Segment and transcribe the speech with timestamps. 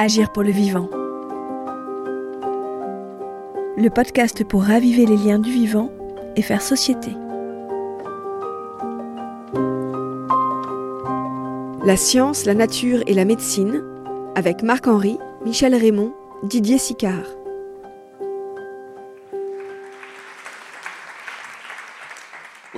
[0.00, 0.88] Agir pour le vivant.
[3.76, 5.90] Le podcast pour raviver les liens du vivant
[6.36, 7.10] et faire société.
[11.84, 13.82] La science, la nature et la médecine
[14.36, 16.12] avec Marc-Henri, Michel Raymond,
[16.44, 17.37] Didier Sicard.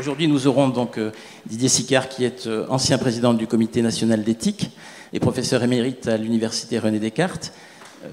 [0.00, 1.10] Aujourd'hui, nous aurons donc euh,
[1.44, 4.70] Didier Sicard, qui est euh, ancien président du Comité national d'éthique
[5.12, 7.52] et professeur émérite à l'Université René Descartes.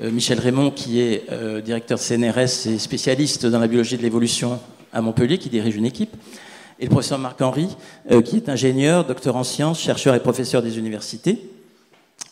[0.02, 1.24] Euh, Michel Raymond, qui est
[1.64, 4.60] directeur de CNRS et spécialiste dans la biologie de l'évolution
[4.92, 6.14] à Montpellier, qui dirige une équipe.
[6.78, 7.70] Et le professeur Marc-Henri,
[8.26, 11.40] qui est ingénieur, docteur en sciences, chercheur et professeur des universités.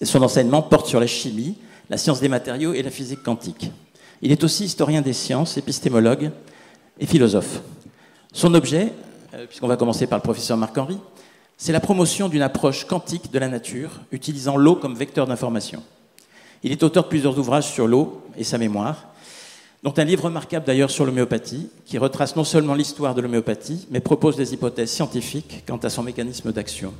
[0.01, 1.55] son enseignement porte sur la chimie,
[1.89, 3.71] la science des matériaux et la physique quantique.
[4.21, 6.31] Il est aussi historien des sciences, épistémologue
[6.99, 7.61] et philosophe.
[8.33, 8.91] Son objet,
[9.47, 10.97] puisqu'on va commencer par le professeur Marc-Henri,
[11.57, 15.83] c'est la promotion d'une approche quantique de la nature, utilisant l'eau comme vecteur d'information.
[16.63, 19.05] Il est auteur de plusieurs ouvrages sur l'eau et sa mémoire,
[19.83, 23.99] dont un livre remarquable d'ailleurs sur l'homéopathie, qui retrace non seulement l'histoire de l'homéopathie, mais
[23.99, 26.93] propose des hypothèses scientifiques quant à son mécanisme d'action.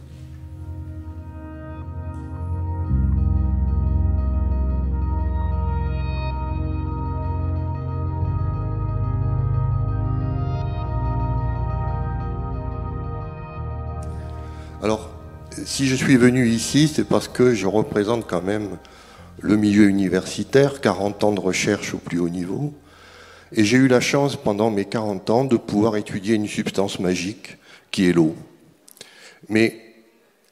[15.75, 18.77] Si je suis venu ici, c'est parce que je représente quand même
[19.41, 22.73] le milieu universitaire, 40 ans de recherche au plus haut niveau.
[23.51, 27.57] Et j'ai eu la chance pendant mes 40 ans de pouvoir étudier une substance magique
[27.91, 28.37] qui est l'eau.
[29.49, 29.81] Mais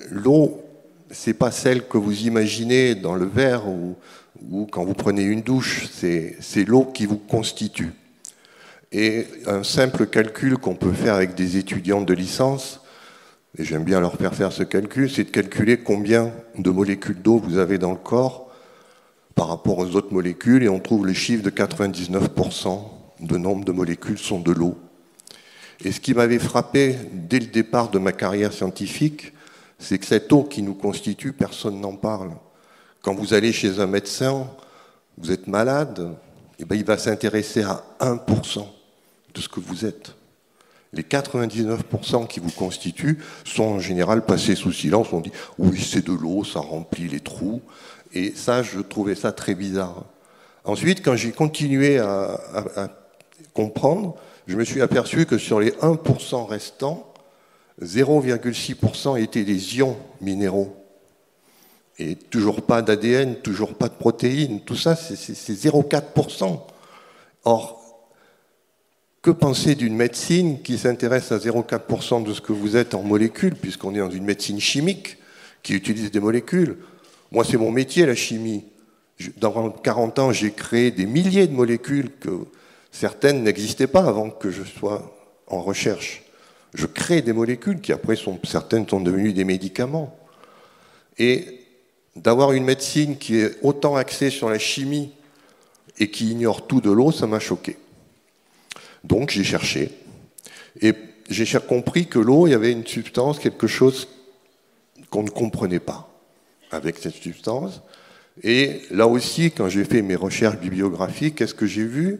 [0.09, 0.61] l'eau,
[1.09, 3.95] c'est pas celle que vous imaginez dans le verre ou,
[4.51, 7.93] ou quand vous prenez une douche, c'est l'eau qui vous constitue.
[8.91, 12.81] Et un simple calcul qu'on peut faire avec des étudiants de licence,
[13.57, 17.37] et j'aime bien leur faire faire ce calcul, c'est de calculer combien de molécules d'eau
[17.37, 18.51] vous avez dans le corps
[19.35, 22.81] par rapport aux autres molécules, et on trouve le chiffre de 99%
[23.19, 24.77] de nombre de molécules sont de l'eau.
[25.83, 29.33] Et ce qui m'avait frappé dès le départ de ma carrière scientifique,
[29.79, 32.31] c'est que cette eau qui nous constitue, personne n'en parle.
[33.01, 34.47] Quand vous allez chez un médecin,
[35.17, 36.15] vous êtes malade,
[36.59, 38.65] et eh bien il va s'intéresser à 1%
[39.33, 40.15] de ce que vous êtes
[40.93, 45.07] les 99% qui vous constituent sont en général passés sous silence.
[45.11, 47.61] On dit oui, c'est de l'eau, ça remplit les trous.
[48.13, 50.05] Et ça, je trouvais ça très bizarre.
[50.65, 52.39] Ensuite, quand j'ai continué à,
[53.53, 54.15] comprendre,
[54.47, 57.11] je me suis aperçu que sur les 1% restants,
[57.81, 60.75] 0,6% étaient des ions minéraux.
[61.99, 65.15] Et toujours pas d'ADN, toujours pas de protéines, tout ça, c'est
[65.53, 66.59] 0,4%.
[67.45, 67.82] Or,
[69.23, 73.55] que penser d'une médecine qui s'intéresse à 0,4% de ce que vous êtes en molécules,
[73.55, 75.17] puisqu'on est dans une médecine chimique
[75.63, 76.77] qui utilise des molécules?
[77.31, 78.65] Moi, c'est mon métier, la chimie.
[79.37, 82.31] Dans 40 ans, j'ai créé des milliers de molécules que
[82.91, 85.15] certaines n'existaient pas avant que je sois
[85.47, 86.23] en recherche.
[86.73, 90.17] Je crée des molécules qui après sont, certaines sont devenues des médicaments.
[91.17, 91.61] Et
[92.17, 95.13] d'avoir une médecine qui est autant axée sur la chimie
[95.97, 97.77] et qui ignore tout de l'eau, ça m'a choqué.
[99.03, 99.91] Donc j'ai cherché.
[100.81, 100.93] Et
[101.29, 104.07] j'ai compris que l'eau, il y avait une substance, quelque chose
[105.09, 106.09] qu'on ne comprenait pas
[106.71, 107.81] avec cette substance.
[108.41, 112.19] Et là aussi, quand j'ai fait mes recherches bibliographiques, qu'est-ce que j'ai vu?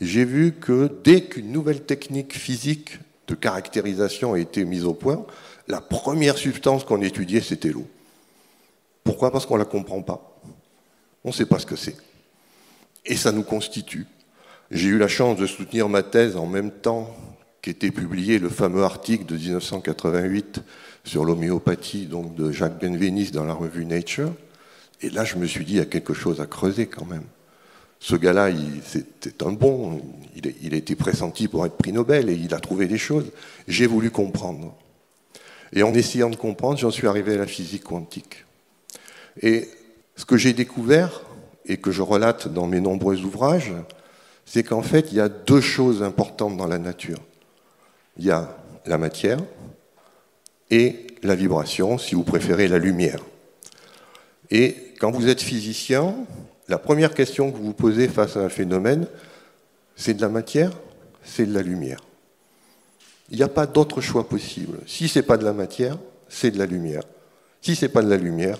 [0.00, 5.26] J'ai vu que dès qu'une nouvelle technique physique de caractérisation a été mise au point,
[5.66, 7.86] la première substance qu'on étudiait, c'était l'eau.
[9.02, 9.30] Pourquoi?
[9.30, 10.40] Parce qu'on ne la comprend pas.
[11.24, 11.96] On ne sait pas ce que c'est.
[13.04, 14.06] Et ça nous constitue.
[14.70, 17.14] J'ai eu la chance de soutenir ma thèse en même temps
[17.60, 20.62] qu'était publié le fameux article de 1988
[21.04, 24.32] sur l'homéopathie donc de Jacques Benveniste dans la revue Nature.
[25.02, 27.24] Et là, je me suis dit, il y a quelque chose à creuser quand même.
[28.00, 28.50] Ce gars-là,
[28.84, 30.00] c'était un bon,
[30.36, 33.30] il, il a été pressenti pour être prix Nobel et il a trouvé des choses.
[33.68, 34.74] J'ai voulu comprendre.
[35.72, 38.44] Et en essayant de comprendre, j'en suis arrivé à la physique quantique.
[39.40, 39.68] Et
[40.16, 41.22] ce que j'ai découvert,
[41.66, 43.72] et que je relate dans mes nombreux ouvrages,
[44.46, 47.18] c'est qu'en fait, il y a deux choses importantes dans la nature.
[48.18, 48.56] Il y a
[48.86, 49.38] la matière
[50.70, 53.20] et la vibration, si vous préférez la lumière.
[54.50, 56.14] Et quand vous êtes physicien,
[56.68, 59.06] la première question que vous posez face à un phénomène,
[59.96, 60.72] c'est de la matière,
[61.22, 62.00] c'est de la lumière.
[63.30, 64.78] Il n'y a pas d'autre choix possible.
[64.86, 65.98] Si ce n'est pas de la matière,
[66.28, 67.02] c'est de la lumière.
[67.62, 68.58] Si ce n'est pas de la lumière,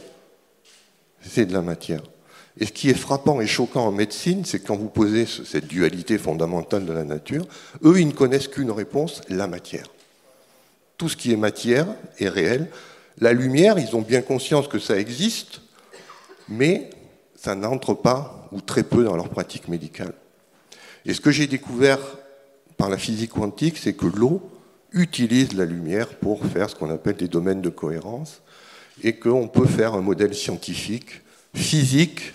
[1.21, 2.03] c'est de la matière.
[2.61, 6.19] Et ce qui est frappant et choquant en médecine, c'est quand vous posez cette dualité
[6.19, 7.47] fondamentale de la nature,
[7.83, 9.87] eux, ils ne connaissent qu'une réponse, la matière.
[10.97, 11.87] Tout ce qui est matière
[12.19, 12.69] est réel.
[13.19, 15.63] La lumière, ils ont bien conscience que ça existe,
[16.49, 16.91] mais
[17.35, 20.15] ça n'entre pas ou très peu dans leur pratique médicale.
[21.05, 21.99] Et ce que j'ai découvert
[22.77, 24.41] par la physique quantique, c'est que l'eau
[24.93, 28.43] utilise la lumière pour faire ce qu'on appelle des domaines de cohérence
[29.03, 31.23] et qu'on peut faire un modèle scientifique,
[31.53, 32.33] physique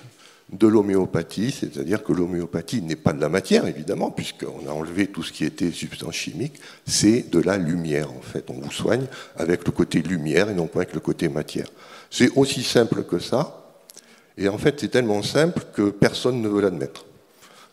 [0.51, 5.21] de l'homéopathie, c'est-à-dire que l'homéopathie n'est pas de la matière, évidemment, puisqu'on a enlevé tout
[5.21, 8.49] ce qui était substance chimique, c'est de la lumière, en fait.
[8.49, 9.05] On vous soigne
[9.37, 11.67] avec le côté lumière et non pas avec le côté matière.
[12.09, 13.69] C'est aussi simple que ça,
[14.37, 17.05] et en fait, c'est tellement simple que personne ne veut l'admettre.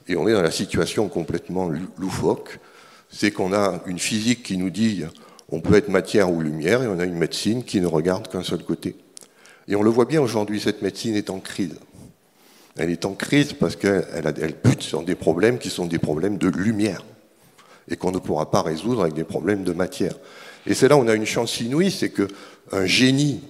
[0.08, 2.58] Et on est dans la situation complètement loufoque,
[3.08, 5.04] c'est qu'on a une physique qui nous dit
[5.48, 8.42] on peut être matière ou lumière, et on a une médecine qui ne regarde qu'un
[8.42, 8.96] seul côté.
[9.68, 11.76] Et on le voit bien aujourd'hui, cette médecine est en crise.
[12.78, 16.36] Elle est en crise parce qu'elle elle bute sur des problèmes qui sont des problèmes
[16.38, 17.04] de lumière
[17.88, 20.14] et qu'on ne pourra pas résoudre avec des problèmes de matière.
[20.66, 23.40] Et c'est là où on a une chance inouïe, c'est qu'un génie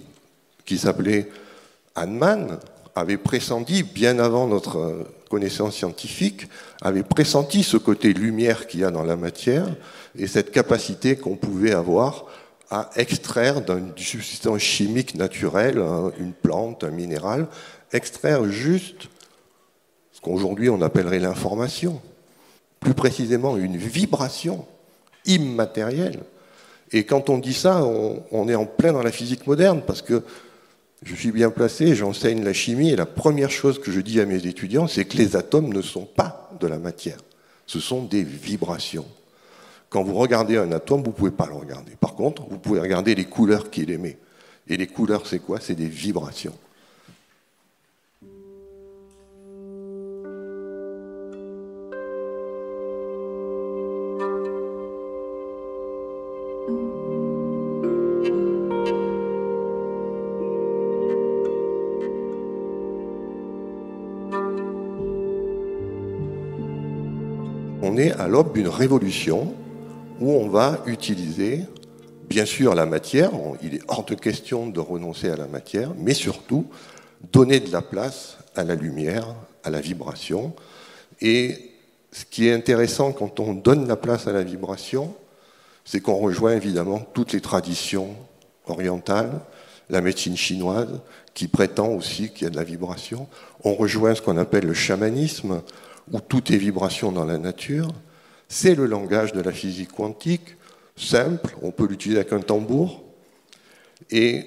[0.65, 1.29] qui s'appelait
[1.95, 2.59] Hahnemann
[2.95, 6.47] avait pressenti, bien avant notre connaissance scientifique,
[6.81, 9.67] avait pressenti ce côté lumière qu'il y a dans la matière
[10.17, 12.27] et cette capacité qu'on pouvait avoir
[12.71, 15.83] à extraire d'une substance chimique naturelle,
[16.19, 17.47] une plante, un minéral,
[17.93, 19.09] extraire juste
[20.27, 22.01] qu'aujourd'hui on appellerait l'information,
[22.81, 24.67] plus précisément une vibration
[25.25, 26.21] immatérielle.
[26.93, 30.23] Et quand on dit ça, on, est en plein dans la physique moderne, parce que
[31.03, 34.27] je suis bien placé, j'enseigne la chimie, et la première chose que je dis à
[34.27, 37.19] mes étudiants, c'est que les atomes ne sont pas de la matière,
[37.67, 39.07] ce sont des vibrations.
[39.89, 41.93] Quand vous regardez un atome, vous ne pouvez pas le regarder.
[42.01, 44.19] Par contre, vous pouvez regarder les couleurs qu'il émet.
[44.69, 45.61] Et les couleurs, c'est quoi?
[45.61, 46.55] C'est des vibrations.
[68.45, 69.55] D'une révolution
[70.21, 71.65] où on va utiliser,
[72.29, 73.31] bien sûr, la matière.
[73.63, 76.67] Il est hors de question de renoncer à la matière, mais surtout
[77.33, 79.27] donner de la place à la lumière,
[79.65, 80.55] à la vibration.
[81.21, 81.73] Et
[82.13, 85.15] ce qui est intéressant quand on donne la place à la vibration,
[85.85, 88.17] c'est qu'on rejoint évidemment toutes les traditions
[88.67, 89.41] orientales,
[89.89, 91.01] la médecine chinoise,
[91.35, 93.29] qui prétend aussi qu'il y a de la vibration.
[93.63, 95.63] On rejoint ce qu'on appelle le chamanisme,
[96.13, 97.89] où tout est vibration dans la nature.
[98.49, 100.57] C'est le langage de la physique quantique,
[100.97, 103.03] simple, on peut l'utiliser avec un tambour.
[104.11, 104.45] Et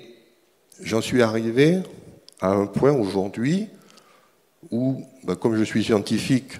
[0.82, 1.80] j'en suis arrivé
[2.42, 3.68] à un point aujourd'hui
[4.72, 6.54] où, ben, comme je suis scientifique,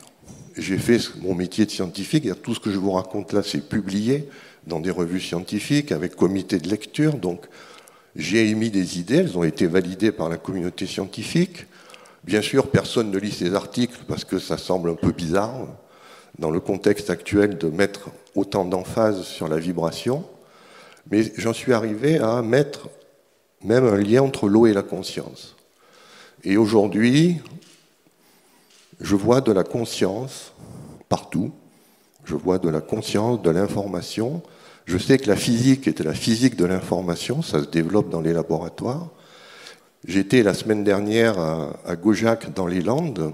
[0.58, 3.68] j'ai fait mon métier de scientifique, et tout ce que je vous raconte là, c'est
[3.70, 4.28] publié
[4.68, 7.14] dans des revues scientifiques avec comité de lecture.
[7.14, 7.46] Donc,
[8.16, 11.66] j'ai émis des idées, elles ont été validées par la communauté scientifique.
[12.26, 15.68] Bien sûr, personne ne lit ces articles parce que ça semble un peu bizarre
[16.40, 20.26] dans le contexte actuel de mettre autant d'emphase sur la vibration,
[21.12, 22.90] mais j'en suis arrivé à mettre
[23.64, 25.56] même un lien entre l'eau et la conscience.
[26.44, 27.38] Et aujourd'hui,
[29.02, 30.54] je vois de la conscience
[31.10, 31.52] partout,
[32.24, 34.42] je vois de la conscience, de l'information.
[34.86, 38.34] Je sais que la physique est la physique de l'information, ça se développe dans les
[38.34, 39.10] laboratoires.
[40.08, 43.34] J'étais la semaine dernière à, Gaujac dans les Landes,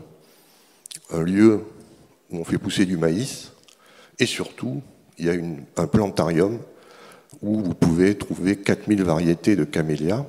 [1.11, 1.61] un lieu
[2.39, 3.51] on fait pousser du maïs,
[4.19, 4.81] et surtout,
[5.17, 5.33] il y a
[5.77, 6.59] un plantarium
[7.41, 10.25] où vous pouvez trouver 4000 variétés de camélias.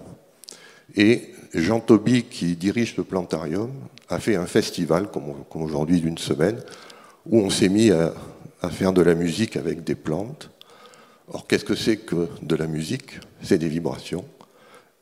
[0.97, 3.71] Et Jean Toby, qui dirige le plantarium,
[4.09, 6.61] a fait un festival, comme, aujourd'hui d'une semaine,
[7.27, 8.13] où on s'est mis à,
[8.63, 10.51] à faire de la musique avec des plantes.
[11.29, 13.19] Or, qu'est-ce que c'est que de la musique?
[13.43, 14.25] C'est des vibrations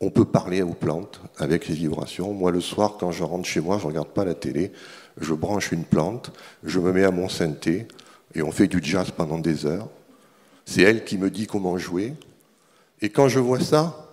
[0.01, 2.33] on peut parler aux plantes avec les vibrations.
[2.33, 4.73] Moi, le soir, quand je rentre chez moi, je ne regarde pas la télé,
[5.21, 6.33] je branche une plante,
[6.65, 7.87] je me mets à mon synthé
[8.35, 9.89] et on fait du jazz pendant des heures.
[10.65, 12.15] C'est elle qui me dit comment jouer.
[13.01, 14.11] Et quand je vois ça,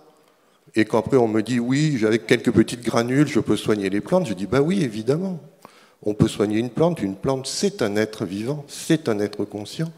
[0.74, 4.26] et qu'après on me dit oui, avec quelques petites granules, je peux soigner les plantes,
[4.26, 5.40] je dis bah oui, évidemment.
[6.04, 7.00] On peut soigner une plante.
[7.00, 9.92] Une plante, c'est un être vivant, c'est un être conscient.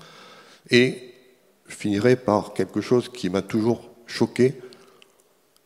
[0.71, 1.15] Et
[1.67, 4.61] je finirai par quelque chose qui m'a toujours choqué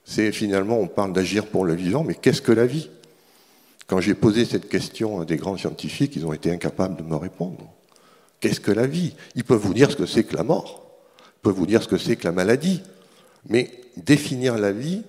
[0.08, 2.88] c'est finalement, on parle d'agir pour le vivant, mais qu'est-ce que la vie?
[3.88, 7.16] Quand j'ai posé cette question à des grands scientifiques, ils ont été incapables de me
[7.16, 7.72] répondre.
[8.38, 9.14] Qu'est-ce que la vie?
[9.34, 10.86] Ils peuvent vous dire ce que c'est que la mort,
[11.20, 12.82] ils peuvent vous dire ce que c'est que la maladie,
[13.48, 15.02] mais définir la vie,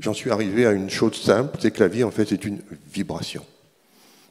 [0.00, 2.60] j'en suis arrivé à une chose simple, c'est que la vie, en fait, c'est une
[2.92, 3.46] vibration.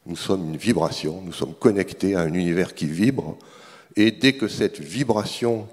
[0.05, 3.37] Nous sommes une vibration, nous sommes connectés à un univers qui vibre,
[3.95, 5.69] et dès que cette vibration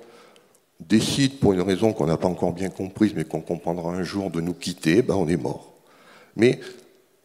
[0.78, 4.30] décide pour une raison qu'on n'a pas encore bien comprise, mais qu'on comprendra un jour,
[4.30, 5.74] de nous quitter, ben on est mort.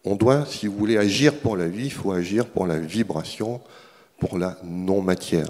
[0.10, 3.60] On doit, si vous voulez agir pour la vie, il faut agir pour la vibration,
[4.20, 5.50] pour la non-matière.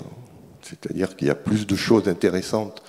[0.63, 2.81] C'est-à-dire qu'il y a plus de choses intéressantes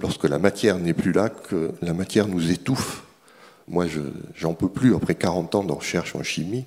[0.00, 3.02] lorsque la matière n'est plus là que la matière nous étouffe.
[3.68, 3.84] Moi,
[4.34, 6.64] j'en peux plus, après 40 ans de recherche en chimie,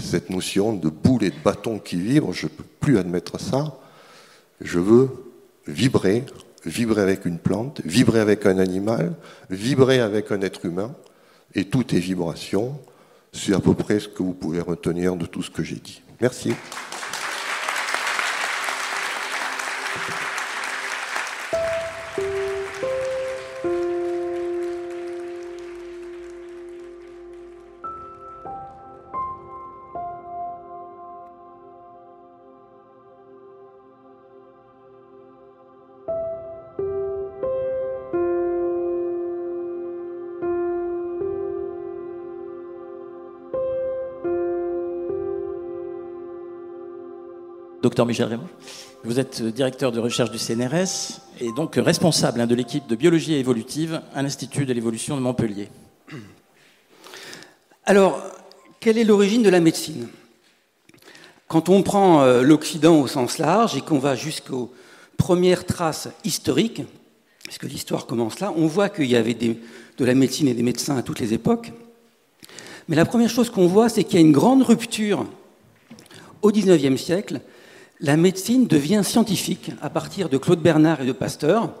[0.00, 3.76] cette notion de boule et de bâton qui vibrent, je ne peux plus admettre ça.
[4.62, 5.10] Je veux
[5.66, 6.24] vibrer,
[6.64, 9.12] vibrer avec une plante, vibrer avec un animal,
[9.50, 10.94] vibrer avec un être humain,
[11.54, 12.80] et tout est vibration.
[13.32, 16.02] C'est à peu près ce que vous pouvez retenir de tout ce que j'ai dit.
[16.20, 16.54] Merci.
[47.90, 48.48] Docteur Michel Raymond.
[49.02, 53.34] Vous êtes directeur de recherche du CNRS et donc responsable hein, de l'équipe de biologie
[53.34, 55.68] évolutive à l'Institut de l'évolution de Montpellier.
[57.84, 58.22] Alors,
[58.78, 60.06] quelle est l'origine de la médecine?
[61.48, 64.72] Quand on prend euh, l'Occident au sens large et qu'on va jusqu'aux
[65.16, 66.82] premières traces historiques,
[67.42, 69.56] puisque l'histoire commence là, on voit qu'il y avait de
[69.98, 71.72] la médecine et des médecins à toutes les époques.
[72.86, 75.26] Mais la première chose qu'on voit, c'est qu'il y a une grande rupture
[76.42, 77.40] au XIXe siècle
[78.00, 81.74] la médecine devient scientifique à partir de Claude Bernard et de Pasteur.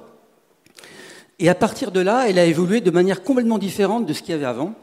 [1.38, 4.32] Et à partir de là, elle a évolué de manière complètement différente de ce qu'il
[4.32, 4.74] y avait avant.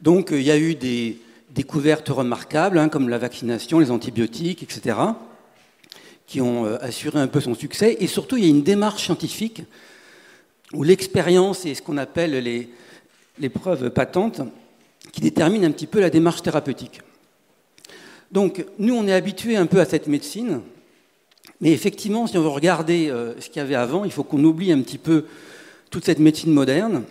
[0.00, 4.96] Donc il y a eu des découvertes remarquables, hein, comme la vaccination, les antibiotiques, etc.,
[6.26, 7.98] qui ont euh, assuré un peu son succès.
[8.00, 9.62] Et surtout, il y a une démarche scientifique
[10.72, 12.70] où l'expérience et ce qu'on appelle les,
[13.38, 14.40] les preuves patentes
[15.12, 17.02] qui déterminent un petit peu la démarche thérapeutique.
[18.32, 20.60] Donc, nous, on est habitués un peu à cette médecine,
[21.60, 24.42] mais effectivement, si on veut regarder euh, ce qu'il y avait avant, il faut qu'on
[24.42, 25.24] oublie un petit peu
[25.90, 27.04] toute cette médecine moderne.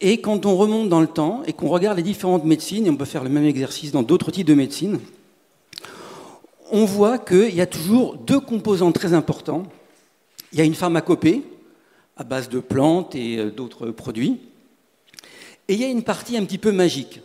[0.00, 2.96] Et quand on remonte dans le temps et qu'on regarde les différentes médecines, et on
[2.96, 4.98] peut faire le même exercice dans d'autres types de médecine,
[6.72, 9.64] on voit qu'il y a toujours deux composants très importants.
[10.52, 11.42] Il y a une pharmacopée
[12.16, 14.38] à base de plantes et euh, d'autres produits,
[15.68, 17.20] et il y a une partie un petit peu magique.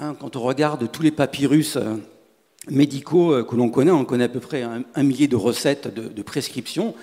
[0.00, 1.94] Hein, quand on regarde tous les papyrus euh,
[2.68, 6.22] médicaux euh, que l'on connaît, on connaît à peu près un, millier de recettes de,
[6.22, 6.96] prescriptions,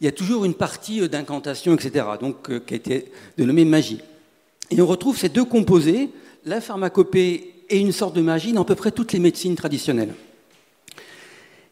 [0.00, 4.00] il y a toujours une partie euh, d'incantation, etc., donc, qui a été dénommée magie.
[4.70, 6.10] Et on retrouve ces deux composés,
[6.44, 10.14] la pharmacopée et une sorte de magie, dans à peu près toutes les médecines traditionnelles.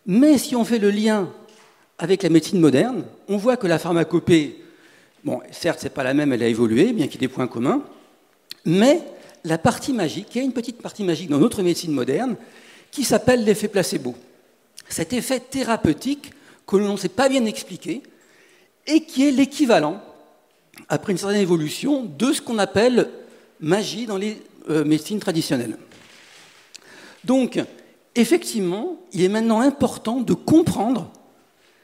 [0.06, 1.28] Mais si on fait le lien
[1.98, 4.60] avec la médecine moderne, on voit que la pharmacopée,
[5.22, 7.46] bon, certes, c'est pas la même, elle a évolué, bien qu'il y ait des points
[7.46, 7.84] communs,
[8.64, 9.00] mais
[9.44, 12.36] la partie magique, il y a une petite partie magique dans notre médecine moderne
[12.90, 14.14] qui s'appelle l'effet placebo.
[14.88, 16.32] Cet effet thérapeutique
[16.66, 18.02] que l'on ne sait pas bien expliquer
[18.86, 20.02] et qui est l'équivalent,
[20.88, 23.10] après une certaine évolution, de ce qu'on appelle
[23.60, 24.40] magie dans les
[24.70, 25.76] euh, médecines traditionnelles.
[27.24, 27.60] Donc,
[28.14, 31.10] effectivement, il est maintenant important de comprendre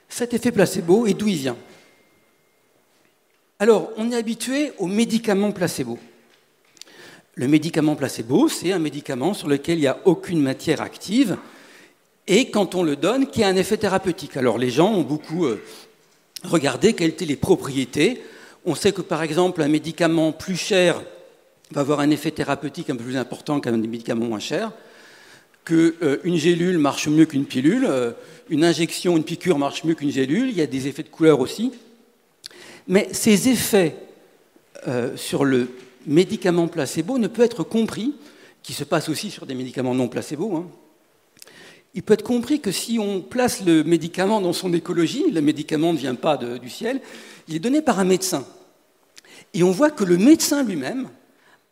[0.08, 1.56] cet effet placebo et d'où il vient.
[3.58, 5.98] Alors, on est habitué aux médicaments placebo.
[7.36, 11.36] Le médicament placebo, c'est un médicament sur lequel il n'y a aucune matière active
[12.26, 14.36] et quand on le donne, qui a un effet thérapeutique.
[14.36, 15.62] Alors les gens ont beaucoup euh,
[16.44, 18.22] regardé quelles étaient les propriétés.
[18.64, 21.02] On sait que par exemple un médicament plus cher
[21.72, 24.72] va avoir un effet thérapeutique un peu plus important qu'un médicament moins cher,
[25.64, 28.12] qu'une euh, gélule marche mieux qu'une pilule, euh,
[28.48, 31.40] une injection, une piqûre marche mieux qu'une gélule, il y a des effets de couleur
[31.40, 31.72] aussi.
[32.86, 33.96] Mais ces effets
[35.16, 35.70] sur le
[36.06, 38.14] médicament placebo ne peut être compris,
[38.62, 40.66] qui se passe aussi sur des médicaments non placebo, hein.
[41.94, 45.92] il peut être compris que si on place le médicament dans son écologie, le médicament
[45.92, 47.00] ne vient pas du ciel,
[47.48, 48.46] il est donné par un médecin.
[49.52, 51.08] Et on voit que le médecin lui-même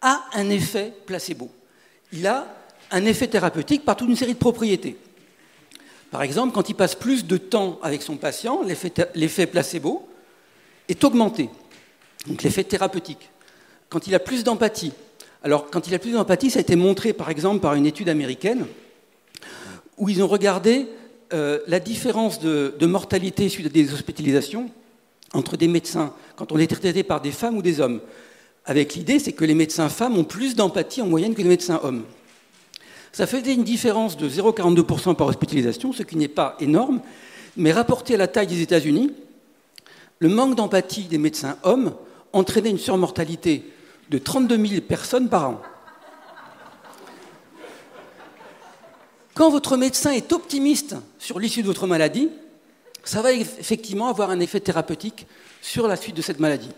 [0.01, 1.51] a un effet placebo.
[2.13, 2.47] Il a
[2.91, 4.97] un effet thérapeutique par toute une série de propriétés.
[6.11, 8.61] Par exemple, quand il passe plus de temps avec son patient,
[9.15, 10.07] l'effet placebo
[10.89, 11.49] est augmenté,
[12.27, 13.31] donc l'effet thérapeutique
[13.93, 14.93] quand il a plus d'empathie.
[15.45, 18.09] Alors, quand il a plus d'empathie, ça a été montré par exemple par une étude
[18.09, 18.65] américaine
[19.99, 20.87] où ils ont regardé
[21.35, 24.71] euh, la différence de, mortalité suite à des hospitalisations
[25.35, 28.01] entre des médecins quand on est traité par des femmes ou des hommes.
[28.65, 31.81] Avec l'idée, c'est que les médecins femmes ont plus d'empathie en moyenne que les médecins
[31.83, 32.05] hommes.
[33.13, 37.03] Ça faisait une différence de 0,42% par hospitalisation, ce qui n'est pas énorme,
[37.59, 39.13] mais rapporté à la taille des États-Unis,
[40.19, 41.93] le manque d'empathie des médecins hommes
[42.33, 43.65] entraînait une surmortalité
[44.11, 45.63] de 32 000 personnes par an.
[49.35, 52.29] Quand votre médecin est optimiste sur l'issue de votre maladie,
[53.05, 55.27] ça va effectivement avoir un effet thérapeutique
[55.61, 56.71] sur la suite de cette maladie.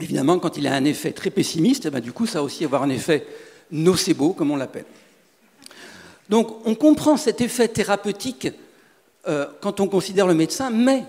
[0.00, 2.64] Évidemment, quand il a un effet très pessimiste, eh ben, du coup, ça va aussi
[2.64, 3.26] avoir un effet
[3.70, 4.86] nocebo, comme on l'appelle.
[6.30, 8.48] Donc, on comprend cet effet thérapeutique
[9.28, 11.04] euh, quand on considère le médecin, mais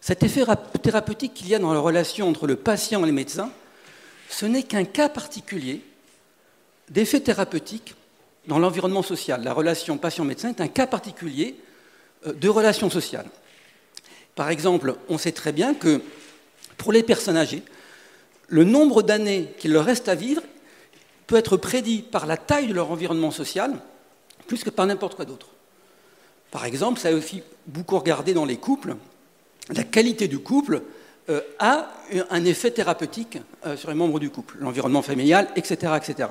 [0.00, 0.44] cet effet
[0.82, 3.50] thérapeutique qu'il y a dans la relation entre le patient et le médecin,
[4.30, 5.82] ce n'est qu'un cas particulier
[6.88, 7.94] d'effet thérapeutique
[8.46, 9.42] dans l'environnement social.
[9.42, 11.56] La relation patient-médecin est un cas particulier
[12.26, 13.26] euh, de relation sociale.
[14.36, 16.00] Par exemple, on sait très bien que
[16.78, 17.62] pour les personnes âgées,
[18.48, 20.42] le nombre d'années qu'il leur reste à vivre
[21.26, 23.72] peut être prédit par la taille de leur environnement social
[24.46, 25.48] plus que par n'importe quoi d'autre.
[26.50, 28.96] Par exemple, ça a aussi beaucoup regardé dans les couples.
[29.72, 30.82] La qualité du couple
[31.58, 31.88] a
[32.30, 36.28] un effet thérapeutique euh, sur les membres du couple, l'environnement familial, etc., etc.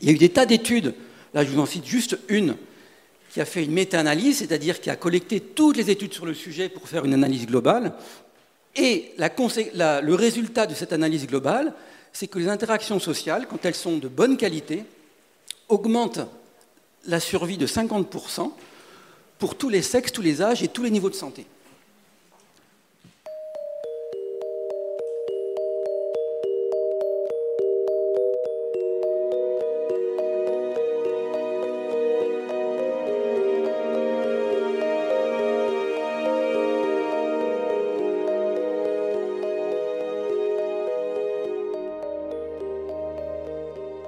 [0.00, 0.94] Il y a eu des tas d'études,
[1.34, 2.56] là je vous en cite juste une,
[3.30, 6.68] qui a fait une méta-analyse, c'est-à-dire qui a collecté toutes les études sur le sujet
[6.68, 7.92] pour faire une analyse globale.
[8.74, 11.72] Et le résultat de cette analyse globale,
[12.12, 14.84] c'est que les interactions sociales, quand elles sont de bonne qualité,
[15.68, 16.26] augmentent
[17.06, 18.52] la survie de 50%
[19.38, 21.46] pour tous les sexes, tous les âges et tous les niveaux de santé.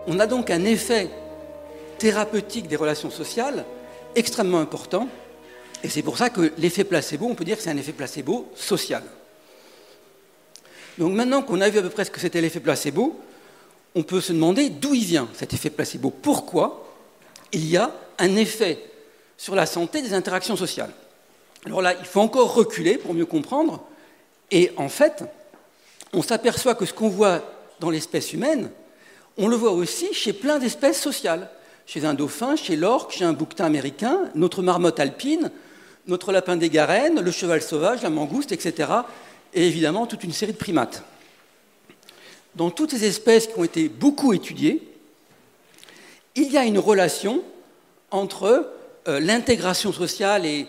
[0.09, 1.11] On a donc un effet
[1.99, 3.67] thérapeutique des relations sociales
[4.15, 5.07] extrêmement important,
[5.85, 8.50] et c'est pour ça que l'effet placebo, on peut dire que c'est un effet placebo
[8.57, 9.03] social.
[10.97, 13.21] Donc maintenant qu'on a vu à peu près ce que c'était l'effet placebo,
[13.95, 16.11] on peut se demander d'où il vient cet effet placebo.
[16.11, 16.88] Pourquoi
[17.53, 18.79] il y a un effet
[19.37, 20.92] sur la santé des interactions sociales?
[21.66, 23.85] Alors là, il faut encore reculer pour mieux comprendre.
[24.51, 25.25] Et en fait,
[26.14, 27.42] on s'aperçoit que ce qu'on voit
[27.79, 28.71] dans l'espèce humaine,
[29.38, 31.48] on le voit aussi chez plein d'espèces sociales.
[31.87, 35.51] Chez un dauphin, chez l'orque, chez un bouquetin américain, notre marmotte alpine,
[36.07, 38.90] notre lapin des Garennes, le cheval sauvage, la mangouste, etc.
[39.55, 41.03] Et évidemment toute une série de primates.
[42.57, 44.83] Dans toutes ces espèces qui ont été beaucoup étudiées,
[46.35, 47.42] il y a une relation
[48.11, 48.72] entre
[49.07, 50.66] euh, l'intégration sociale et,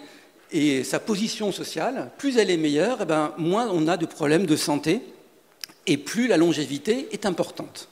[0.83, 2.09] sa position sociale.
[2.17, 5.01] Plus elle est meilleure, eh ben, moins on a de problèmes de santé
[5.85, 7.87] et plus la longévité est importante.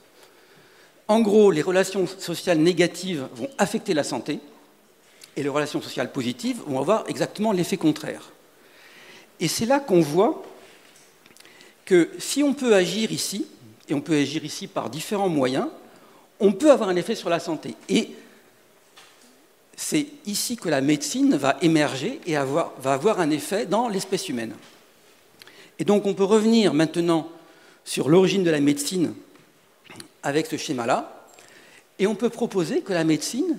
[1.08, 4.40] En gros, les relations sociales négatives vont affecter la santé
[5.36, 8.32] et les relations sociales positives vont avoir exactement l'effet contraire.
[9.40, 10.44] Et c'est là qu'on voit
[11.86, 13.46] que si on peut agir ici,
[13.88, 15.68] et on peut agir ici par différents moyens,
[16.40, 17.76] on peut avoir un effet sur la santé.
[17.88, 18.10] Et
[19.78, 24.56] c'est ici que la médecine va émerger et va avoir un effet dans l'espèce humaine.
[25.80, 27.30] Et donc on peut revenir maintenant
[27.86, 29.14] sur l'origine de la médecine
[30.28, 31.26] avec ce schéma-là.
[32.00, 33.58] Et on peut proposer que la médecine,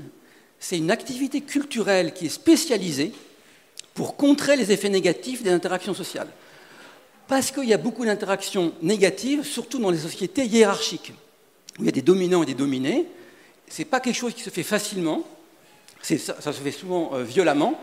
[0.61, 3.13] c'est une activité culturelle qui est spécialisée
[3.95, 6.29] pour contrer les effets négatifs des interactions sociales.
[7.27, 11.13] Parce qu'il y a beaucoup d'interactions négatives, surtout dans les sociétés hiérarchiques,
[11.79, 13.07] où il y a des dominants et des dominés.
[13.71, 15.25] Ce n'est pas quelque chose qui se fait facilement,
[16.03, 17.81] ça, se fait souvent euh, violemment.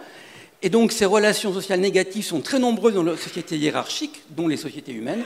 [0.62, 4.58] Et donc ces relations sociales négatives sont très nombreuses dans les sociétés hiérarchiques, dont les
[4.58, 5.24] sociétés humaines.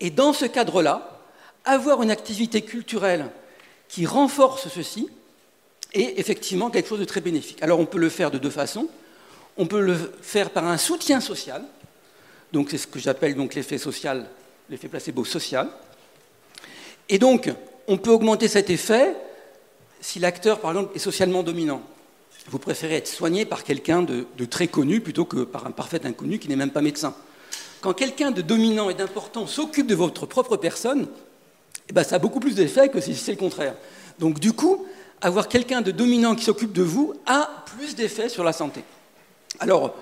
[0.00, 1.19] Et dans ce cadre-là,
[1.64, 3.30] avoir une activité culturelle
[3.88, 5.08] qui renforce ceci
[5.92, 7.62] est effectivement quelque chose de très bénéfique.
[7.62, 8.88] Alors on peut le faire de deux façons.
[9.56, 11.62] On peut le faire par un soutien social,
[12.52, 14.26] donc c'est ce que j'appelle donc l'effet social,
[14.68, 15.68] l'effet placebo social.
[17.08, 17.50] Et donc
[17.88, 19.16] on peut augmenter cet effet
[20.00, 21.82] si l'acteur, par exemple, est socialement dominant.
[22.46, 26.00] Vous préférez être soigné par quelqu'un de, de, très connu plutôt que par un parfait
[26.06, 27.14] inconnu qui n'est même pas médecin.
[27.80, 31.06] Quand quelqu'un de dominant et d'important s'occupe de votre propre personne,
[31.90, 33.74] eh ben, ça a beaucoup plus d'effet que si c'est le contraire.
[34.20, 34.86] Donc du coup,
[35.20, 38.84] avoir quelqu'un de dominant qui s'occupe de vous a plus d'effet sur la santé.
[39.58, 39.96] Alors,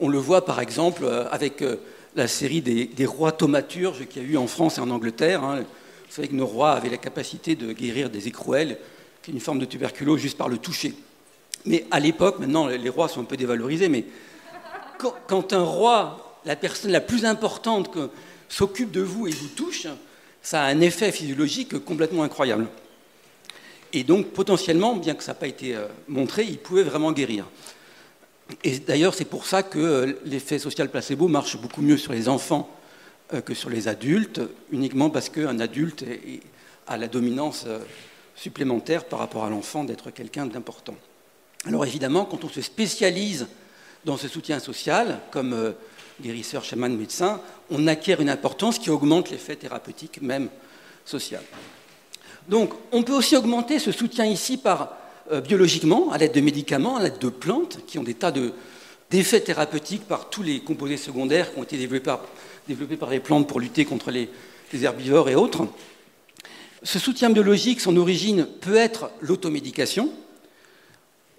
[0.00, 1.76] on le voit par exemple euh, avec euh,
[2.14, 5.42] la série des, rois thaumaturges qu'il y a eu en France et en Angleterre.
[5.42, 5.60] Hein.
[5.60, 8.76] Vous savez que nos rois avaient la capacité de guérir des écrouelles,
[9.22, 10.94] qui est une forme de tuberculose, juste par le toucher.
[11.64, 14.04] Mais à l'époque, maintenant les rois sont un peu dévalorisés, mais
[14.98, 17.88] quand, quand un roi, la personne la plus importante,
[18.50, 19.86] s'occupe de vous et vous touche,
[20.44, 22.68] ça a un effet physiologique complètement incroyable.
[23.94, 27.46] Et donc, potentiellement, bien que ça n'a pas été euh, montré, il pouvait vraiment guérir.
[28.62, 32.28] Et d'ailleurs, c'est pour ça que euh, l'effet social placebo marche beaucoup mieux sur les
[32.28, 32.68] enfants
[33.32, 36.04] euh, que sur les adultes, uniquement parce qu'un adulte
[36.86, 37.66] a la dominance
[38.36, 40.96] supplémentaire par rapport à l'enfant d'être quelqu'un d'important.
[41.64, 43.46] Alors évidemment, quand on se spécialise
[44.04, 45.72] dans ce soutien social, comme
[46.20, 50.48] euh, guérisseur, chaman, médecin, on acquiert une importance qui augmente l'effet thérapeutique même
[51.04, 51.42] social.
[52.48, 54.96] Donc on peut aussi augmenter ce soutien ici par,
[55.32, 58.32] euh, biologiquement, à l'aide de médicaments, à l'aide de plantes, qui ont des tas
[59.10, 63.60] d'effets thérapeutiques par tous les composés secondaires qui ont été développés par, les plantes pour
[63.60, 64.28] lutter contre les,
[64.72, 65.68] herbivores et autres.
[66.82, 70.10] Ce soutien biologique, son origine peut être l'automédication,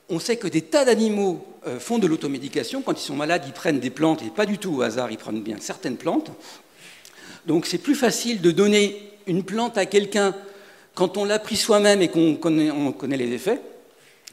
[0.10, 1.46] on sait que des tas d'animaux
[1.80, 2.82] font de l'automédication.
[2.82, 5.17] Quand ils sont malades, ils prennent des plantes, et pas du tout au hasard, ils
[5.17, 6.32] prennent bien certaines plantes.
[7.45, 10.36] Donc c'est plus facile de donner une plante à quelqu'un
[10.93, 13.62] quand on l'a pris soi-même et qu'on connaît, les effets.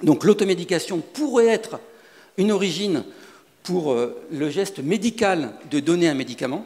[0.03, 1.81] Donc l'automédication pourrait être
[2.39, 3.05] une origine
[3.63, 6.65] pour euh, le geste médical de donner un médicament.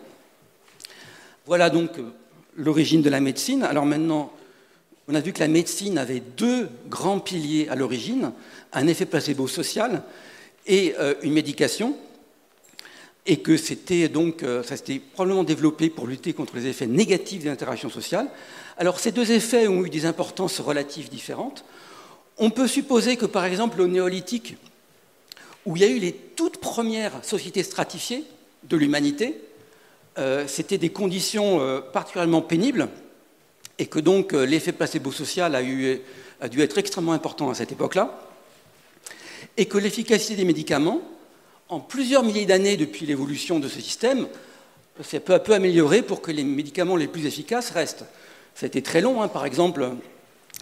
[1.47, 2.13] Voilà donc euh,
[2.57, 3.63] l'origine de la médecine.
[3.63, 4.33] Alors maintenant,
[5.09, 8.33] on a vu que la médecine avait deux grands piliers à l'origine
[8.73, 10.03] un effet placebo social
[10.67, 11.97] et euh, une médication,
[13.25, 17.43] et que c'était donc, euh, ça s'était probablement développé pour lutter contre les effets négatifs
[17.43, 18.29] des interactions sociales.
[18.79, 21.65] Alors ces deux effets ont eu des importances relatives différentes.
[22.39, 24.57] On peut supposer que par exemple au néolithique,
[25.65, 28.25] où il y a eu les toutes premières sociétés stratifiées
[28.65, 29.41] de l'humanité,
[30.19, 32.89] euh, c'était des conditions particulièrement pénibles,
[33.79, 38.26] et que donc l'effet placebo social a dû être extrêmement important à cette époque-là
[39.57, 41.01] et que l'efficacité des médicaments,
[41.69, 44.29] en plusieurs milliers d'années depuis l'évolution de ce système,
[45.03, 48.05] s'est peu à peu améliorée pour que les médicaments les plus efficaces restent.
[48.63, 49.29] Été très long, hein.
[49.29, 49.91] par exemple,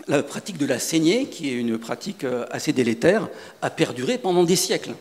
[0.09, 3.29] la pratique de la saignée, qui est une pratique euh, assez délétère,
[3.63, 4.95] a perduré pendant des siècles.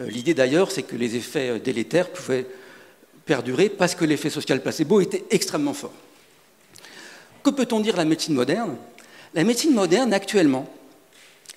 [0.00, 2.46] Euh, l'idée d'ailleurs, c'est que les effets euh, délétères pouvaient
[3.24, 5.92] perdurer parce que l'effet social placebo était extrêmement fort.
[7.42, 8.76] Que peut-on dire de la médecine moderne?
[9.34, 10.70] La médecine moderne, actuellement,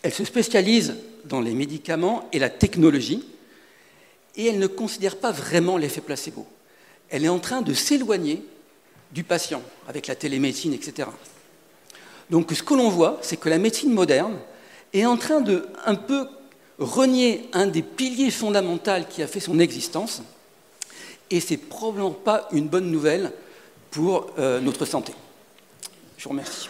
[0.03, 3.25] elle se spécialise dans les médicaments et la technologie,
[4.35, 6.45] et elle ne considère pas vraiment l'effet placebo.
[7.09, 8.43] Elle est en train de s'éloigner
[9.11, 11.09] du patient avec la télémédecine, etc.
[12.29, 14.37] Donc ce que l'on voit, c'est que la médecine moderne
[14.93, 16.27] est en train de un peu
[16.79, 20.21] renier un des piliers fondamentaux qui a fait son existence,
[21.29, 23.31] et c'est probablement pas une bonne nouvelle
[23.91, 25.13] pour euh, notre santé.
[26.17, 26.69] Je vous remercie.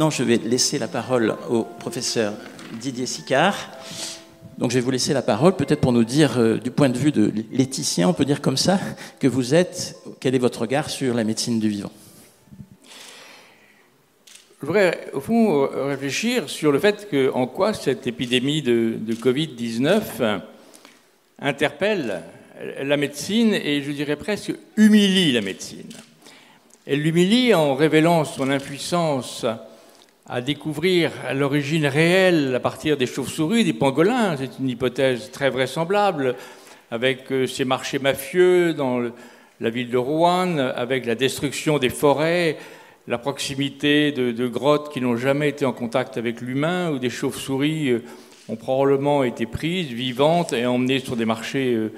[0.00, 2.32] Maintenant, je vais laisser la parole au professeur
[2.80, 3.54] Didier Sicard.
[4.56, 6.96] Donc, je vais vous laisser la parole, peut-être pour nous dire, euh, du point de
[6.96, 8.80] vue de l'éthicien, on peut dire comme ça,
[9.18, 11.92] que vous êtes, quel est votre regard sur la médecine du vivant?
[14.62, 19.12] Je voudrais, au fond, réfléchir sur le fait que, en quoi cette épidémie de, de
[19.12, 20.40] Covid-19
[21.40, 22.22] interpelle
[22.82, 25.92] la médecine et, je dirais presque, humilie la médecine.
[26.86, 29.44] Elle l'humilie en révélant son impuissance
[30.32, 34.36] à découvrir l'origine réelle à partir des chauves-souris, des pangolins.
[34.36, 36.36] C'est une hypothèse très vraisemblable,
[36.92, 39.00] avec euh, ces marchés mafieux dans
[39.58, 42.58] la ville de Rouen, avec la destruction des forêts,
[43.08, 47.90] la proximité de, grottes qui n'ont jamais été en contact avec l'humain, où des chauves-souris
[47.90, 48.04] euh,
[48.48, 51.92] ont probablement été prises, vivantes, et emmenées sur des marchés euh,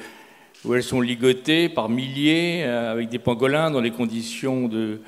[0.65, 5.01] où elles sont ligotées par milliers, avec des pangolins dans des conditions de,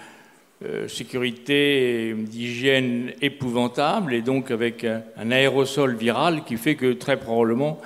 [0.65, 7.81] euh, sécurité d'hygiène épouvantable et donc avec un, aérosol viral qui fait que très probablement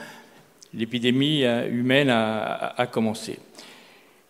[0.72, 3.40] l'épidémie euh, humaine a, commencé.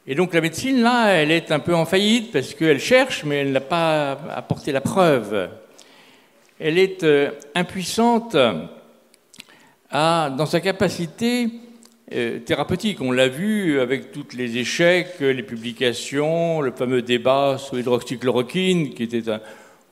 [0.07, 3.37] Et donc la médecine, là, elle est un peu en faillite parce qu'elle cherche, mais
[3.37, 5.51] elle n'a pas apporté la preuve.
[6.59, 8.35] Elle est euh, impuissante
[9.91, 11.51] à, dans sa capacité
[12.45, 13.01] thérapeutique.
[13.01, 19.03] On l'a vu avec tous les échecs, les publications, le fameux débat sur l'hydroxychloroquine, qui
[19.03, 19.23] était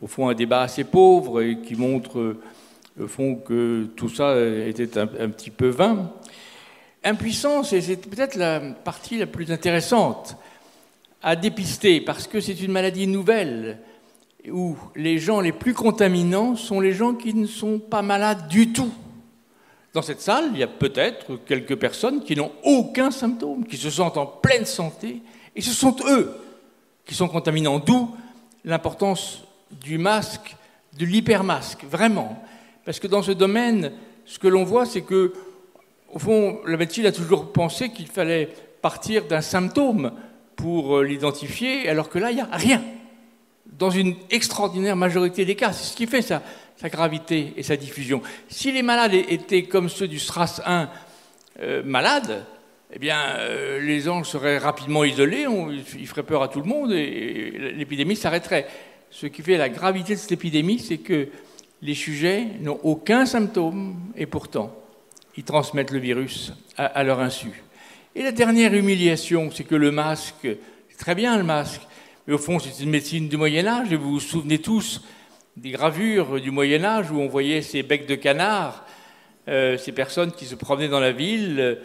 [0.01, 2.41] au fond un débat assez pauvre et qui montre euh,
[3.01, 4.35] au fond que tout ça
[4.67, 6.13] était un, petit peu vain.
[7.05, 10.37] Impuissance, et c'est peut-être la partie la plus intéressante
[11.23, 13.79] à dépister, parce que c'est une maladie nouvelle
[14.51, 18.73] où les gens les plus contaminants sont les gens qui ne sont pas malades du
[18.73, 18.93] tout.
[19.93, 23.91] Dans cette salle, il y a peut-être quelques personnes qui n'ont aucun symptôme, qui se
[23.91, 25.23] sentent en pleine santé,
[25.55, 26.33] et ce sont eux
[27.07, 27.79] qui sont contaminants.
[27.79, 28.15] D'où
[28.65, 30.57] l'importance du masque,
[30.99, 32.43] de l'hypermasque, vraiment.
[32.85, 33.93] Parce que dans ce domaine,
[34.27, 35.33] ce que l'on voit, c'est que,
[36.13, 38.51] au fond, la médecine a toujours pensé qu'il fallait
[38.83, 40.13] partir d'un symptôme
[40.57, 42.83] pour l'identifier, alors que là, il n'y a rien.
[43.67, 46.43] Dans une extraordinaire majorité des cas, c'est ce qui fait sa,
[46.77, 48.23] sa, gravité et sa diffusion.
[48.49, 50.89] Si les malades étaient comme ceux du SRAS 1
[51.61, 52.45] euh, malades,
[52.93, 56.67] eh bien, euh, les anges seraient rapidement isolés, on, ils feraient peur à tout le
[56.67, 58.67] monde et, l'épidémie s'arrêterait.
[59.11, 61.29] Ce qui fait la gravité de cette épidémie, c'est que
[61.83, 64.75] les sujets n'ont aucun symptôme et pourtant,
[65.37, 67.63] ils transmettent le virus à, à leur insu.
[68.15, 70.49] Et la dernière humiliation, c'est que le masque,
[70.89, 71.83] c'est très bien le masque,
[72.27, 75.03] mais au fond, c'est une médecine du Moyen Âge, et vous vous souvenez tous
[75.57, 78.85] des gravures du Moyen Âge où on voyait ces becs de canard,
[79.49, 81.79] euh, ces personnes qui se promenaient dans la ville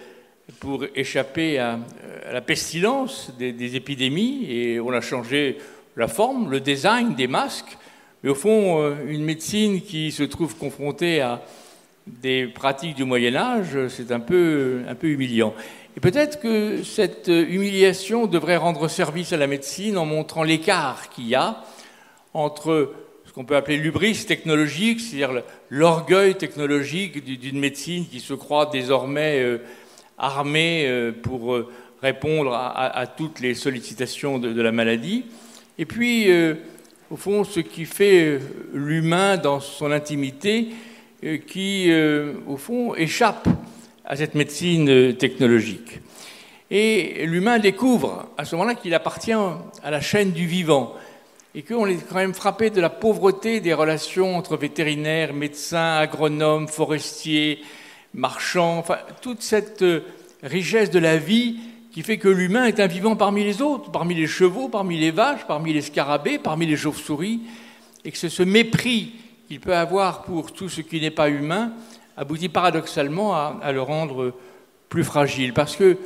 [0.59, 1.79] pour échapper à,
[2.27, 5.57] à la pestilence des, des, épidémies, et on a changé
[5.95, 7.77] la forme, le design des masques,
[8.23, 11.41] mais au fond, euh, une médecine qui se trouve confrontée à
[12.05, 15.53] des pratiques du Moyen Âge, c'est un peu, un peu humiliant.
[15.95, 21.27] Et peut-être que cette humiliation devrait rendre service à la médecine en montrant l'écart qu'il
[21.27, 21.63] y a
[22.33, 22.93] entre
[23.31, 29.39] ce qu'on peut appeler l'ubris technologique, c'est-à-dire l'orgueil technologique d'une médecine qui se croit désormais
[29.39, 29.59] euh,
[30.17, 35.23] armée euh, pour euh, répondre à, toutes les sollicitations de la maladie,
[35.77, 36.27] et puis,
[37.11, 38.39] au fond, ce qui fait
[38.73, 40.69] l'humain dans son intimité,
[41.45, 41.91] qui,
[42.47, 43.47] au fond, échappe
[44.03, 45.99] à cette médecine technologique.
[46.71, 50.95] Et l'humain découvre à ce moment-là qu'il appartient à la chaîne du vivant
[51.53, 56.67] et qu'on est quand même frappé de la pauvreté des relations entre vétérinaires, médecins, agronomes,
[56.67, 57.61] forestiers,
[58.13, 60.01] marchands, enfin toute cette euh,
[60.43, 61.57] richesse de la vie
[61.91, 65.11] qui fait que l'humain est un vivant parmi les autres, parmi les chevaux, parmi les
[65.11, 67.41] vaches, parmi les scarabées, parmi les chauves-souris,
[68.05, 69.11] et que ce mépris
[69.47, 71.73] qu'il peut avoir pour tout ce qui n'est pas humain
[72.15, 74.33] aboutit paradoxalement à, à, le rendre
[74.87, 75.53] plus fragile.
[75.53, 75.97] Parce que,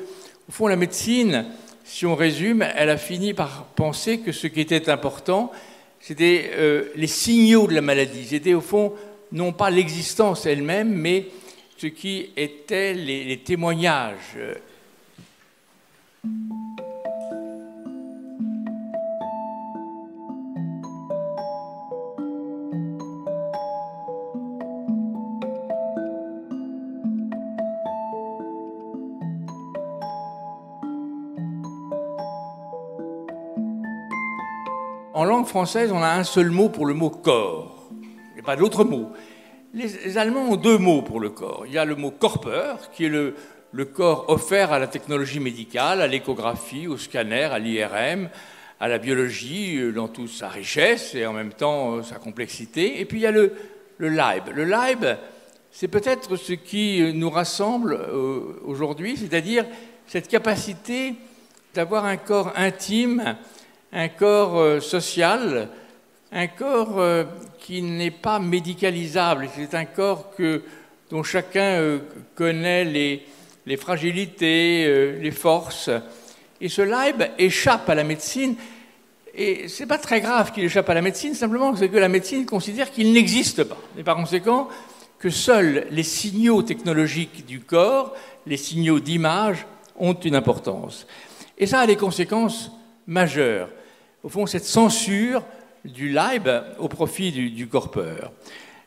[0.49, 1.45] au fond, la médecine,
[1.86, 5.52] si on résume, elle a fini par penser que ce qui était important,
[6.00, 8.26] c'était euh, les signaux de la maladie.
[8.26, 8.93] C'était au fond
[9.32, 11.28] non pas l'existence elle-même, mais
[11.78, 14.38] ce qui étaient les, les témoignages.
[35.56, 37.89] On a un seul mot pour le mot corps,
[38.38, 39.12] et pas d'autre mot.
[39.74, 41.63] Les, Allemands ont deux mots pour le corps.
[41.65, 43.34] Il y a le mot Körper, qui est le,
[43.86, 48.30] corps offert à la technologie médicale, à l'échographie, au scanner, à l'IRM,
[48.80, 53.00] à la biologie, euh, dans toute sa richesse et en même temps euh, sa complexité.
[53.00, 53.54] Et puis il y a le,
[53.98, 54.50] le Leib.
[54.54, 55.06] Le Leib,
[55.72, 59.65] c'est peut-être ce qui nous rassemble euh, aujourd'hui, c'est-à-dire
[60.08, 61.15] cette capacité
[61.74, 63.36] d'avoir un corps intime,
[63.95, 65.69] un corps euh, social,
[66.31, 67.23] un corps euh,
[67.60, 70.31] qui n'est pas médicalisable, c'est un corps
[71.10, 71.99] dont chacun euh,
[72.36, 73.25] connaît les,
[73.65, 75.89] les fragilités, les forces.
[76.60, 78.55] Et ce Leib échappe à la médecine.
[79.34, 82.10] Et ce n'est pas très grave qu'il échappe à la médecine, simplement c'est que la
[82.10, 83.77] médecine considère qu'il n'existe pas.
[83.97, 84.69] Et par conséquent,
[85.19, 88.13] que seuls les signaux technologiques du corps,
[88.45, 89.65] les signaux d'image,
[89.97, 91.08] ont une importance.
[91.58, 92.71] Et ça a des conséquences
[93.08, 93.69] majeures
[94.25, 95.43] au fond, cette censure
[95.85, 98.31] du Leib au profit du, du corpeur.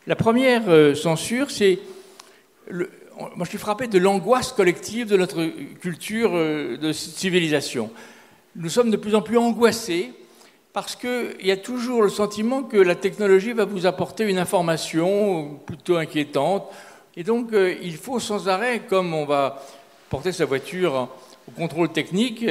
[0.08, 1.78] La première euh, censure, c'est.
[2.72, 5.46] Moi, je suis frappé de l'angoisse collective de notre
[5.80, 7.90] culture euh, de civilisation.
[8.56, 10.12] Nous sommes de plus en plus angoissés
[10.72, 15.60] parce qu'il y a toujours le sentiment que la technologie va vous apporter une information
[15.66, 16.68] plutôt inquiétante.
[17.16, 19.64] Et donc, euh, il faut sans arrêt, comme on va
[20.10, 21.08] porter sa voiture
[21.46, 22.44] au contrôle technique,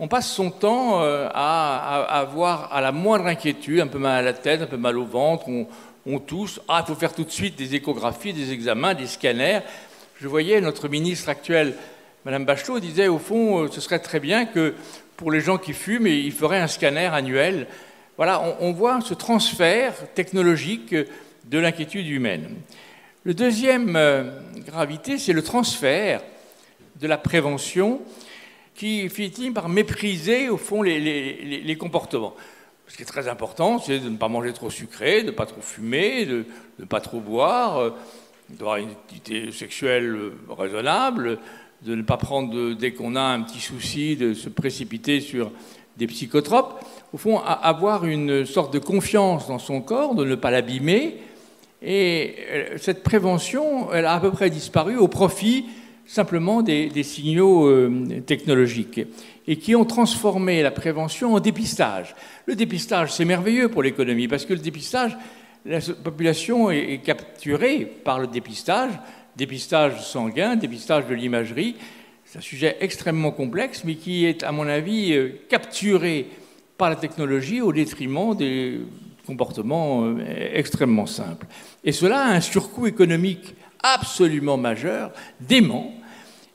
[0.00, 4.22] on passe son temps euh, à, avoir à la moindre inquiétude, un peu mal à
[4.22, 5.66] la tête, un peu mal au ventre, on,
[6.06, 9.60] on tousse, ah, il faut faire tout de suite des échographies, des examens, des scanners.
[10.18, 11.74] Je voyais notre ministre actuel,
[12.24, 14.74] Madame Bachelot, disait au fond, euh, ce serait très bien que
[15.18, 17.66] pour les gens qui fument, il ferait un scanner annuel.
[18.16, 20.94] Voilà, on, on voit ce transfert technologique
[21.44, 22.54] de l'inquiétude humaine.
[23.24, 24.30] Le deuxième euh,
[24.66, 26.22] gravité, c'est le transfert
[26.98, 28.00] de la prévention
[28.80, 32.34] qui finit par mépriser, au fond, les, comportements.
[32.88, 35.44] Ce qui est très important, c'est de ne pas manger trop sucré, de ne pas
[35.44, 36.46] trop fumer, de
[36.78, 37.90] ne pas trop boire, euh,
[38.48, 41.38] d'avoir une activité sexuelle euh, raisonnable,
[41.82, 45.52] de ne pas prendre, dès qu'on a un petit souci, de se précipiter sur
[45.98, 46.82] des psychotropes.
[47.12, 51.18] Au fond, avoir une sorte de confiance dans son corps, de ne pas l'abîmer.
[51.82, 55.66] Et euh, cette prévention, elle a à peu près disparu au profit
[56.10, 59.00] simplement des, signaux euh, technologiques
[59.46, 62.16] et qui ont transformé la prévention en dépistage.
[62.46, 65.16] Le dépistage, c'est merveilleux pour l'économie parce que le dépistage,
[65.64, 68.90] la population est, capturée par le dépistage,
[69.36, 71.76] dépistage sanguin, dépistage de l'imagerie.
[72.24, 76.26] C'est un sujet extrêmement complexe, mais qui est, à mon avis, euh, capturé
[76.76, 78.80] par la technologie au détriment des
[79.28, 80.16] comportements euh,
[80.54, 81.46] extrêmement simples.
[81.84, 85.94] Et cela a un surcoût économique absolument majeur, dément,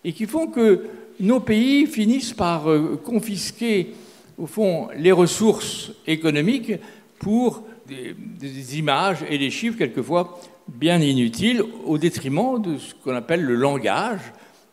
[0.05, 0.85] et qui font que
[1.19, 3.93] nos pays finissent par euh, confisquer,
[4.37, 6.73] au fond, les ressources économiques
[7.19, 13.41] pour des, images et des chiffres quelquefois bien inutiles, au détriment de ce qu'on appelle
[13.41, 14.19] le langage,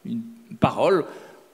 [0.04, 0.22] une
[0.60, 1.04] parole.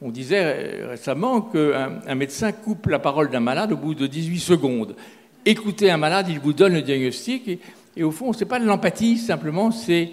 [0.01, 4.39] On disait récemment qu'un un médecin coupe la parole d'un malade au bout de 18
[4.39, 4.97] secondes.
[5.45, 7.59] Écoutez un malade, il vous donne le diagnostic, et,
[7.97, 10.11] et au fond, ce n'est pas de l'empathie, simplement, c'est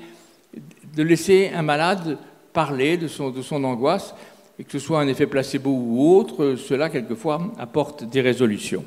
[0.95, 2.17] de laisser un malade
[2.56, 4.15] parler de son, de son angoisse,
[4.58, 8.84] et que ce soit un effet placebo ou autre, cela quelquefois apporte des résolutions.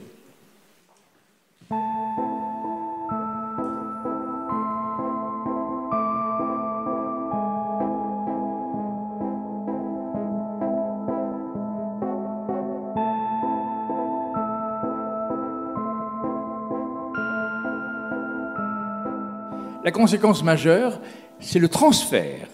[19.85, 21.01] La conséquence majeure,
[21.41, 22.49] c'est le transfert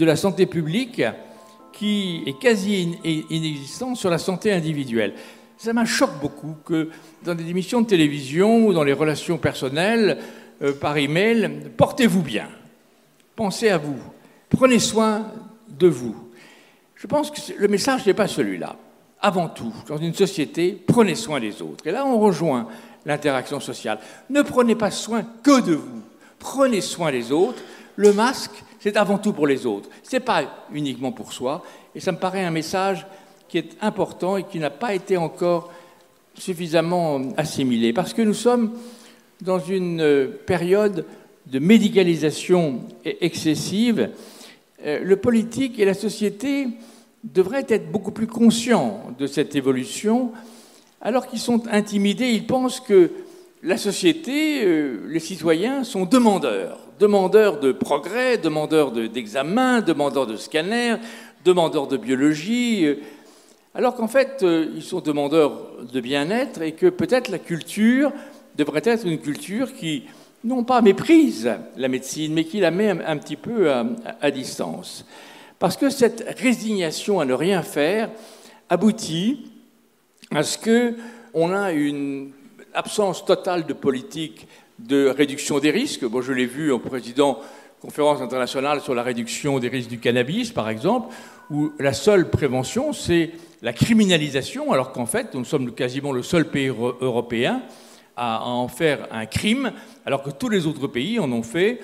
[0.00, 1.02] de la santé publique
[1.74, 5.12] qui est quasi inexistant sur la santé individuelle.
[5.58, 6.88] Ça m'a choqué beaucoup que
[7.22, 10.18] dans des émissions de télévision ou dans les relations personnelles,
[10.62, 12.48] euh, par email, portez-vous bien,
[13.36, 13.98] pensez à vous,
[14.48, 15.26] prenez soin
[15.68, 16.16] de vous.
[16.94, 18.76] Je pense que le message n'est pas celui-là.
[19.20, 21.86] Avant tout, dans une société, prenez soin des autres.
[21.86, 22.68] Et là, on rejoint
[23.04, 23.98] l'interaction sociale.
[24.30, 26.00] Ne prenez pas soin que de vous.
[26.38, 27.62] Prenez soin des autres.
[27.96, 29.88] Le masque, c'est avant tout pour les autres.
[30.02, 31.62] Ce n'est pas uniquement pour soi.
[31.94, 33.06] Et ça me paraît un message
[33.48, 35.70] qui est important et qui n'a pas été encore
[36.34, 37.92] suffisamment assimilé.
[37.92, 38.72] Parce que nous sommes
[39.42, 41.04] dans une euh, période
[41.46, 44.10] de médicalisation excessive.
[44.84, 46.68] Euh, le politique et la société
[47.24, 50.32] devraient être beaucoup plus conscients de cette évolution,
[51.02, 53.10] alors qu'ils sont intimidés, ils pensent que
[53.62, 60.96] la société, euh, les citoyens sont demandeurs, demandeurs de progrès, demandeurs d'examens, demandeurs de scanners,
[61.44, 62.96] demandeurs de biologie, euh,
[63.74, 65.52] alors qu'en fait, euh, ils sont demandeurs
[65.90, 68.12] de bien-être et que peut-être la culture
[68.56, 70.04] devrait être une culture qui,
[70.44, 75.06] non pas méprise la médecine, mais qui la met un, petit peu à, distance.
[75.58, 78.10] Parce que cette résignation à ne rien faire
[78.68, 79.50] aboutit
[80.30, 82.32] à ce qu'on a une
[82.74, 84.46] absence totale de politique
[84.86, 86.02] de réduction des risques.
[86.02, 87.38] Moi, je l'ai vu en président
[87.80, 91.14] conférence internationale sur la réduction des risques du cannabis, par exemple,
[91.50, 93.30] où la seule prévention, c'est
[93.62, 97.62] la criminalisation, alors qu'en fait, nous sommes quasiment le seul pays européen
[98.16, 99.72] à en faire un crime,
[100.04, 101.80] alors que tous les autres pays en ont fait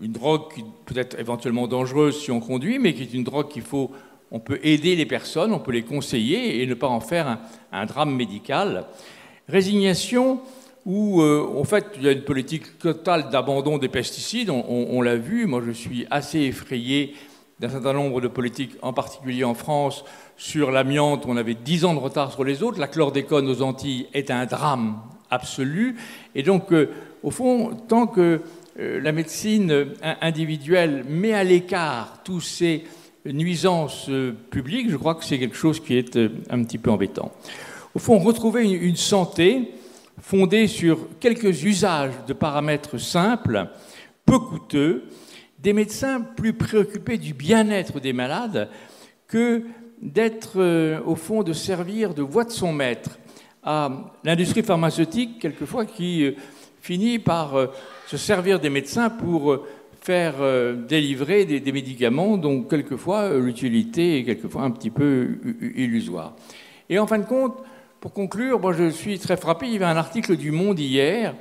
[0.00, 3.48] une drogue qui peut être éventuellement dangereuse si on conduit, mais qui est une drogue
[3.48, 3.90] qu'il faut,
[4.30, 7.40] on peut aider les personnes, on peut les conseiller et ne pas en faire un,
[7.72, 8.86] un drame médical.
[9.48, 10.40] Résignation
[10.88, 15.16] où, euh, en fait, il y a une politique totale d'abandon des pesticides, on, l'a
[15.16, 17.14] vu, moi je suis assez effrayé
[17.60, 20.02] d'un certain nombre de politiques, en particulier en France,
[20.38, 24.06] sur l'amiante, on avait 10 ans de retard sur les autres, la chlordécone aux Antilles
[24.14, 24.96] est un drame
[25.30, 25.96] absolu,
[26.34, 26.88] et donc, euh,
[27.22, 28.40] au fond, tant que
[28.80, 29.88] euh, la médecine
[30.22, 32.84] individuelle met à l'écart tous ces
[33.26, 34.08] nuisances
[34.48, 37.30] publiques, je crois que c'est quelque chose qui est un petit peu embêtant.
[37.94, 39.74] Au fond, retrouver une santé
[40.20, 43.68] fondée sur quelques usages de paramètres simples,
[44.24, 45.04] peu coûteux,
[45.58, 48.68] des médecins plus préoccupés du bien-être des malades
[49.26, 49.62] que
[50.00, 53.18] d'être, euh, au fond, de servir de voix de son maître
[53.64, 53.90] à
[54.24, 56.32] l'industrie pharmaceutique, quelquefois, qui euh,
[56.80, 57.66] finit par euh,
[58.06, 59.58] se servir des médecins pour
[60.00, 60.36] faire
[60.88, 66.34] délivrer des, des médicaments dont, quelquefois, l'utilité est quelquefois un petit peu illusoire.
[66.88, 67.58] Et en fin de compte,
[68.00, 71.34] pour conclure, moi je suis très frappé, il y avait un article du Monde hier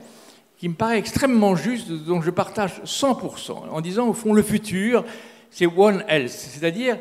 [0.58, 5.06] qui me paraît extrêmement juste, dont je partage 100%, en disant au fond le futur,
[5.52, 6.98] c'est One Health, c'est-à-dire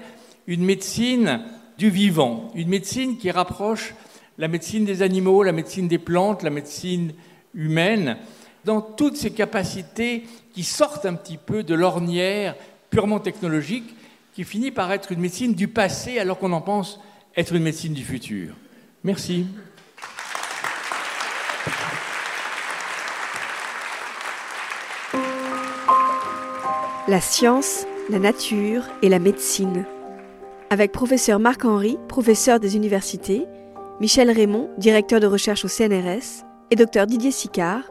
[0.47, 1.41] une médecine
[1.79, 3.95] du vivant, une médecine qui rapproche
[4.37, 7.13] la médecine des animaux, la médecine des plantes, la médecine
[7.55, 8.19] humaine,
[8.67, 12.55] dans toutes ces capacités qui sortent un petit peu de l'ornière
[12.91, 13.95] purement technologique,
[14.35, 17.01] qui finit par être une médecine du passé alors qu'on en pense
[17.37, 18.55] être une médecine du futur.
[19.07, 19.47] Merci.
[27.07, 29.85] La science, la nature et la médecine.
[30.71, 33.47] avec professeur Marc-Henri, professeur des universités,
[34.01, 37.83] Michel Raymond, directeur de recherche au CNRS, et docteur Didier Sicard,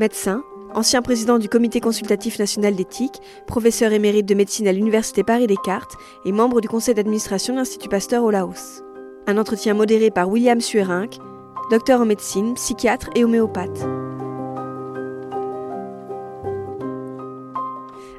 [0.00, 0.42] médecin,
[0.74, 5.94] ancien président du Comité consultatif national d'éthique, professeur émérite de médecine à l'Université Paris-Descartes
[6.24, 8.83] et membre du conseil d'administration de l'Institut Pasteur au Laos.
[9.26, 11.18] Un entretien modéré par William Suerinck,
[11.70, 13.86] docteur en médecine, psychiatre et homéopathe.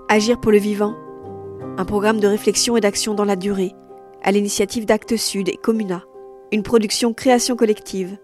[0.10, 0.95] Agir pour le vivant,
[1.78, 3.74] un programme de réflexion et d'action dans la durée,
[4.24, 6.03] à l'initiative d'Actes Sud et Comuna,
[6.51, 8.18] une production création collective